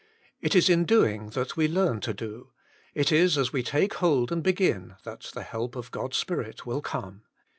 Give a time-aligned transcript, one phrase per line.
[0.41, 2.49] It is in doing that we learn to do;
[2.95, 6.65] it is as we take hold and begin that the help of God s Spirit
[6.65, 7.21] will come.